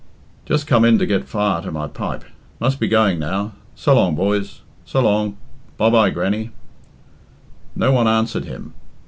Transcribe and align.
"Just 0.47 0.65
come 0.65 0.83
in 0.83 0.97
to 0.97 1.05
get 1.05 1.27
fire 1.29 1.61
to 1.61 1.71
my 1.71 1.85
pipe. 1.85 2.23
Must 2.59 2.79
be 2.79 2.87
going 2.87 3.19
now. 3.19 3.51
So 3.75 3.93
long, 3.93 4.15
boys! 4.15 4.61
S'long! 4.83 5.37
Bye 5.77 5.91
bye, 5.91 6.09
Grannie!" 6.09 6.49
No 7.75 7.91
one 7.91 8.07
answered 8.07 8.45
him. 8.45 8.73